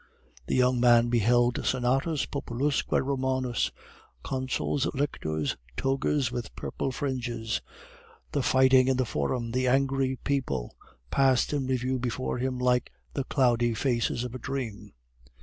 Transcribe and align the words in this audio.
The 0.47 0.55
young 0.55 0.79
man 0.79 1.09
beheld 1.09 1.63
Senatus 1.63 2.25
Populusque 2.25 2.91
Romanus; 3.05 3.69
consuls, 4.23 4.87
lictors, 4.95 5.57
togas 5.77 6.31
with 6.31 6.55
purple 6.55 6.91
fringes; 6.91 7.61
the 8.31 8.41
fighting 8.41 8.87
in 8.87 8.97
the 8.97 9.05
Forum, 9.05 9.51
the 9.51 9.67
angry 9.67 10.15
people, 10.23 10.75
passed 11.11 11.53
in 11.53 11.67
review 11.67 11.99
before 11.99 12.39
him 12.39 12.57
like 12.57 12.91
the 13.13 13.25
cloudy 13.25 13.75
faces 13.75 14.23
of 14.23 14.33
a 14.33 14.39
dream. 14.39 14.93